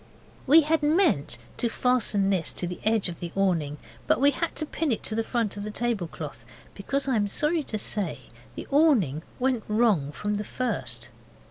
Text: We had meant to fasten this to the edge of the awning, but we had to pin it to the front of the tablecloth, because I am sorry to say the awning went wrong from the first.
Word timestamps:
We 0.47 0.61
had 0.61 0.81
meant 0.81 1.37
to 1.57 1.69
fasten 1.69 2.31
this 2.31 2.51
to 2.53 2.65
the 2.65 2.79
edge 2.83 3.07
of 3.07 3.19
the 3.19 3.31
awning, 3.35 3.77
but 4.07 4.19
we 4.19 4.31
had 4.31 4.55
to 4.55 4.65
pin 4.65 4.91
it 4.91 5.03
to 5.03 5.13
the 5.13 5.23
front 5.23 5.57
of 5.57 5.63
the 5.63 5.69
tablecloth, 5.69 6.43
because 6.73 7.07
I 7.07 7.15
am 7.17 7.27
sorry 7.27 7.61
to 7.61 7.77
say 7.77 8.21
the 8.55 8.65
awning 8.71 9.21
went 9.37 9.63
wrong 9.67 10.11
from 10.11 10.37
the 10.37 10.43
first. 10.43 11.09